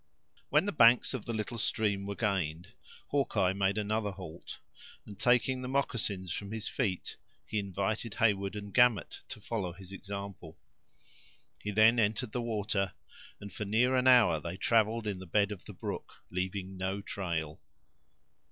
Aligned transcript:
When 0.49 0.65
the 0.65 0.71
banks 0.71 1.13
of 1.13 1.25
the 1.25 1.33
little 1.35 1.59
stream 1.59 2.07
were 2.07 2.15
gained, 2.15 2.69
Hawkeye 3.09 3.53
made 3.53 3.77
another 3.77 4.09
halt; 4.09 4.57
and 5.05 5.19
taking 5.19 5.61
the 5.61 5.67
moccasins 5.67 6.31
from 6.33 6.51
his 6.51 6.67
feet, 6.67 7.17
he 7.45 7.59
invited 7.59 8.15
Heyward 8.15 8.55
and 8.55 8.73
Gamut 8.73 9.21
to 9.29 9.39
follow 9.39 9.73
his 9.73 9.91
example. 9.91 10.57
He 11.59 11.69
then 11.69 11.99
entered 11.99 12.31
the 12.31 12.41
water, 12.41 12.95
and 13.39 13.53
for 13.53 13.63
near 13.63 13.95
an 13.95 14.07
hour 14.07 14.39
they 14.39 14.57
traveled 14.57 15.05
in 15.05 15.19
the 15.19 15.27
bed 15.27 15.51
of 15.51 15.65
the 15.65 15.71
brook, 15.73 16.23
leaving 16.31 16.77
no 16.77 17.01
trail. 17.01 17.61